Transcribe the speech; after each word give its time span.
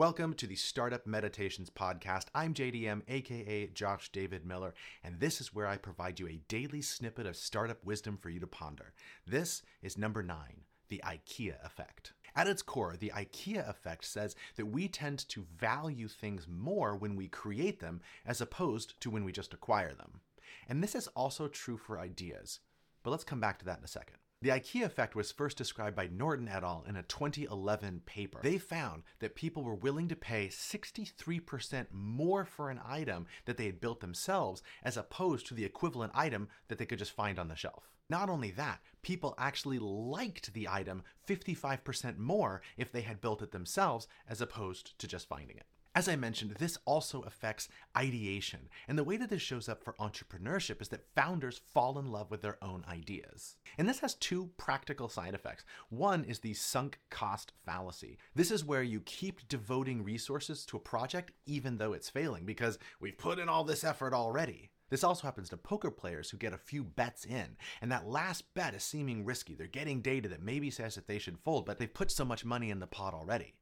Welcome 0.00 0.32
to 0.36 0.46
the 0.46 0.56
Startup 0.56 1.06
Meditations 1.06 1.68
Podcast. 1.68 2.28
I'm 2.34 2.54
JDM, 2.54 3.02
aka 3.06 3.66
Josh 3.66 4.08
David 4.08 4.46
Miller, 4.46 4.72
and 5.04 5.20
this 5.20 5.42
is 5.42 5.52
where 5.52 5.66
I 5.66 5.76
provide 5.76 6.18
you 6.18 6.26
a 6.26 6.40
daily 6.48 6.80
snippet 6.80 7.26
of 7.26 7.36
startup 7.36 7.84
wisdom 7.84 8.16
for 8.16 8.30
you 8.30 8.40
to 8.40 8.46
ponder. 8.46 8.94
This 9.26 9.60
is 9.82 9.98
number 9.98 10.22
nine 10.22 10.62
the 10.88 11.02
IKEA 11.04 11.62
effect. 11.62 12.14
At 12.34 12.48
its 12.48 12.62
core, 12.62 12.96
the 12.98 13.12
IKEA 13.14 13.68
effect 13.68 14.06
says 14.06 14.34
that 14.56 14.68
we 14.68 14.88
tend 14.88 15.28
to 15.28 15.44
value 15.58 16.08
things 16.08 16.46
more 16.48 16.96
when 16.96 17.14
we 17.14 17.28
create 17.28 17.80
them 17.80 18.00
as 18.24 18.40
opposed 18.40 18.98
to 19.02 19.10
when 19.10 19.22
we 19.22 19.32
just 19.32 19.52
acquire 19.52 19.92
them. 19.92 20.22
And 20.66 20.82
this 20.82 20.94
is 20.94 21.08
also 21.08 21.46
true 21.46 21.76
for 21.76 22.00
ideas. 22.00 22.60
But 23.02 23.10
let's 23.10 23.22
come 23.22 23.38
back 23.38 23.58
to 23.58 23.66
that 23.66 23.80
in 23.80 23.84
a 23.84 23.88
second. 23.88 24.16
The 24.42 24.48
IKEA 24.48 24.86
effect 24.86 25.14
was 25.14 25.30
first 25.30 25.58
described 25.58 25.94
by 25.94 26.06
Norton 26.06 26.48
et 26.48 26.64
al. 26.64 26.82
in 26.88 26.96
a 26.96 27.02
2011 27.02 28.00
paper. 28.06 28.40
They 28.42 28.56
found 28.56 29.02
that 29.18 29.34
people 29.34 29.62
were 29.62 29.74
willing 29.74 30.08
to 30.08 30.16
pay 30.16 30.48
63% 30.48 31.88
more 31.92 32.46
for 32.46 32.70
an 32.70 32.80
item 32.82 33.26
that 33.44 33.58
they 33.58 33.66
had 33.66 33.82
built 33.82 34.00
themselves 34.00 34.62
as 34.82 34.96
opposed 34.96 35.46
to 35.48 35.54
the 35.54 35.66
equivalent 35.66 36.12
item 36.14 36.48
that 36.68 36.78
they 36.78 36.86
could 36.86 36.98
just 36.98 37.12
find 37.12 37.38
on 37.38 37.48
the 37.48 37.54
shelf. 37.54 37.90
Not 38.08 38.30
only 38.30 38.50
that, 38.52 38.80
people 39.02 39.34
actually 39.36 39.78
liked 39.78 40.54
the 40.54 40.68
item 40.68 41.02
55% 41.28 42.16
more 42.16 42.62
if 42.78 42.90
they 42.90 43.02
had 43.02 43.20
built 43.20 43.42
it 43.42 43.52
themselves 43.52 44.08
as 44.26 44.40
opposed 44.40 44.98
to 45.00 45.06
just 45.06 45.28
finding 45.28 45.58
it. 45.58 45.66
As 45.92 46.08
I 46.08 46.14
mentioned, 46.14 46.52
this 46.52 46.78
also 46.84 47.22
affects 47.22 47.68
ideation. 47.98 48.68
And 48.86 48.96
the 48.96 49.02
way 49.02 49.16
that 49.16 49.28
this 49.28 49.42
shows 49.42 49.68
up 49.68 49.82
for 49.82 49.94
entrepreneurship 49.94 50.80
is 50.80 50.88
that 50.90 51.12
founders 51.16 51.60
fall 51.72 51.98
in 51.98 52.12
love 52.12 52.30
with 52.30 52.42
their 52.42 52.62
own 52.62 52.84
ideas. 52.88 53.56
And 53.76 53.88
this 53.88 53.98
has 53.98 54.14
two 54.14 54.50
practical 54.56 55.08
side 55.08 55.34
effects. 55.34 55.64
One 55.88 56.22
is 56.24 56.38
the 56.38 56.54
sunk 56.54 57.00
cost 57.10 57.52
fallacy. 57.66 58.18
This 58.36 58.52
is 58.52 58.64
where 58.64 58.84
you 58.84 59.00
keep 59.00 59.48
devoting 59.48 60.04
resources 60.04 60.64
to 60.66 60.76
a 60.76 60.80
project 60.80 61.32
even 61.44 61.78
though 61.78 61.92
it's 61.92 62.08
failing 62.08 62.44
because 62.44 62.78
we've 63.00 63.18
put 63.18 63.40
in 63.40 63.48
all 63.48 63.64
this 63.64 63.82
effort 63.82 64.14
already. 64.14 64.70
This 64.90 65.02
also 65.02 65.26
happens 65.26 65.48
to 65.48 65.56
poker 65.56 65.90
players 65.90 66.30
who 66.30 66.36
get 66.36 66.52
a 66.52 66.58
few 66.58 66.82
bets 66.82 67.24
in, 67.24 67.56
and 67.80 67.92
that 67.92 68.08
last 68.08 68.52
bet 68.54 68.74
is 68.74 68.82
seeming 68.82 69.24
risky. 69.24 69.54
They're 69.54 69.68
getting 69.68 70.02
data 70.02 70.28
that 70.28 70.42
maybe 70.42 70.68
says 70.70 70.96
that 70.96 71.06
they 71.06 71.18
should 71.18 71.38
fold, 71.38 71.64
but 71.64 71.78
they've 71.78 71.92
put 71.92 72.10
so 72.10 72.24
much 72.24 72.44
money 72.44 72.70
in 72.70 72.80
the 72.80 72.88
pot 72.88 73.14
already. 73.14 73.54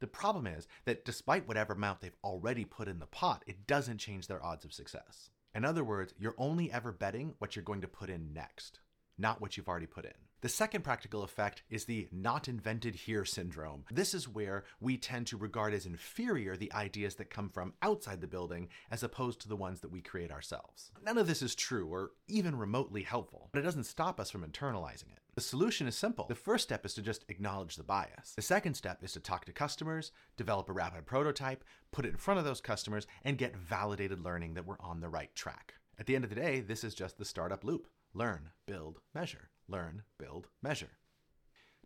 The 0.00 0.06
problem 0.06 0.46
is 0.46 0.68
that 0.84 1.04
despite 1.04 1.48
whatever 1.48 1.72
amount 1.72 2.00
they've 2.00 2.16
already 2.22 2.64
put 2.64 2.88
in 2.88 2.98
the 2.98 3.06
pot, 3.06 3.42
it 3.46 3.66
doesn't 3.66 3.98
change 3.98 4.26
their 4.26 4.44
odds 4.44 4.64
of 4.64 4.72
success. 4.72 5.30
In 5.54 5.64
other 5.64 5.82
words, 5.82 6.14
you're 6.18 6.36
only 6.38 6.70
ever 6.70 6.92
betting 6.92 7.34
what 7.38 7.56
you're 7.56 7.64
going 7.64 7.80
to 7.80 7.88
put 7.88 8.10
in 8.10 8.32
next, 8.32 8.80
not 9.18 9.40
what 9.40 9.56
you've 9.56 9.68
already 9.68 9.86
put 9.86 10.04
in. 10.04 10.12
The 10.40 10.48
second 10.48 10.84
practical 10.84 11.24
effect 11.24 11.62
is 11.68 11.84
the 11.84 12.06
not 12.12 12.46
invented 12.46 12.94
here 12.94 13.24
syndrome. 13.24 13.84
This 13.90 14.14
is 14.14 14.28
where 14.28 14.62
we 14.80 14.96
tend 14.96 15.26
to 15.28 15.36
regard 15.36 15.74
as 15.74 15.84
inferior 15.84 16.56
the 16.56 16.72
ideas 16.72 17.16
that 17.16 17.28
come 17.28 17.48
from 17.48 17.72
outside 17.82 18.20
the 18.20 18.28
building 18.28 18.68
as 18.92 19.02
opposed 19.02 19.40
to 19.40 19.48
the 19.48 19.56
ones 19.56 19.80
that 19.80 19.90
we 19.90 20.00
create 20.00 20.30
ourselves. 20.30 20.92
None 21.04 21.18
of 21.18 21.26
this 21.26 21.42
is 21.42 21.56
true 21.56 21.88
or 21.88 22.12
even 22.28 22.56
remotely 22.56 23.02
helpful, 23.02 23.48
but 23.52 23.58
it 23.58 23.64
doesn't 23.64 23.84
stop 23.84 24.20
us 24.20 24.30
from 24.30 24.44
internalizing 24.44 25.10
it. 25.10 25.18
The 25.34 25.40
solution 25.40 25.88
is 25.88 25.96
simple. 25.96 26.26
The 26.28 26.36
first 26.36 26.62
step 26.62 26.86
is 26.86 26.94
to 26.94 27.02
just 27.02 27.24
acknowledge 27.28 27.74
the 27.74 27.82
bias. 27.82 28.34
The 28.36 28.42
second 28.42 28.74
step 28.74 29.02
is 29.02 29.12
to 29.14 29.20
talk 29.20 29.44
to 29.46 29.52
customers, 29.52 30.12
develop 30.36 30.68
a 30.68 30.72
rapid 30.72 31.04
prototype, 31.04 31.64
put 31.90 32.06
it 32.06 32.10
in 32.10 32.16
front 32.16 32.38
of 32.38 32.44
those 32.44 32.60
customers, 32.60 33.08
and 33.24 33.38
get 33.38 33.56
validated 33.56 34.20
learning 34.20 34.54
that 34.54 34.66
we're 34.66 34.78
on 34.78 35.00
the 35.00 35.08
right 35.08 35.34
track. 35.34 35.74
At 35.98 36.06
the 36.06 36.14
end 36.14 36.22
of 36.22 36.30
the 36.30 36.36
day, 36.36 36.60
this 36.60 36.84
is 36.84 36.94
just 36.94 37.18
the 37.18 37.24
startup 37.24 37.64
loop 37.64 37.88
learn, 38.18 38.50
build, 38.66 38.98
measure 39.14 39.50
learn, 39.68 40.02
build, 40.18 40.48
measure. 40.62 40.98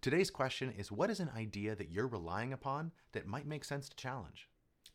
Today's 0.00 0.30
question 0.30 0.72
is 0.76 0.90
what 0.90 1.10
is 1.10 1.20
an 1.20 1.30
idea 1.36 1.74
that 1.74 1.90
you're 1.90 2.06
relying 2.06 2.52
upon 2.52 2.92
that 3.12 3.26
might 3.26 3.46
make 3.46 3.64
sense 3.64 3.88
to 3.88 3.96
challenge? 3.96 4.48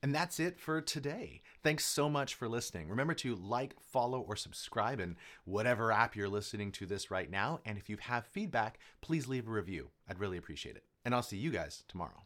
And 0.04 0.14
that's 0.14 0.40
it 0.40 0.60
for 0.60 0.80
today. 0.80 1.42
Thanks 1.64 1.86
so 1.86 2.10
much 2.10 2.36
for 2.36 2.48
listening. 2.48 2.88
Remember 2.88 3.16
to 3.16 3.36
like, 3.36 3.76
follow, 3.92 4.22
or 4.22 4.36
subscribe 4.36 5.00
in 5.00 5.16
whatever 5.46 5.92
app 5.92 6.16
you're 6.16 6.30
listening 6.30 6.72
to 6.74 6.86
this 6.86 7.10
right 7.10 7.30
now. 7.30 7.60
And 7.66 7.78
if 7.78 7.90
you 7.90 7.98
have 8.02 8.26
feedback, 8.26 8.80
please 9.02 9.28
leave 9.28 9.48
a 9.48 9.52
review. 9.52 9.90
I'd 10.08 10.20
really 10.20 10.38
appreciate 10.38 10.76
it. 10.76 10.84
And 11.04 11.16
I'll 11.16 11.24
see 11.24 11.38
you 11.38 11.50
guys 11.50 11.84
tomorrow. 11.88 12.26